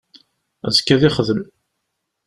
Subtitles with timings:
[0.67, 1.41] Azekka ad yexdem